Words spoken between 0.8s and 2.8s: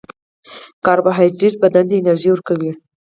کاربوهایډریټ بدن ته انرژي ورکوي